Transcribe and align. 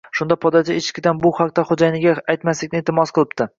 Shunda 0.19 0.35
podachi 0.45 0.77
Echkidan 0.81 1.19
bu 1.27 1.33
haqda 1.41 1.67
xo‘jayiniga 1.73 2.17
aytmaslikni 2.35 2.83
iltimos 2.85 3.17
qilibdi 3.21 3.49